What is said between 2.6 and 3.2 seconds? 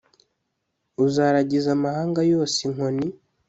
inkoni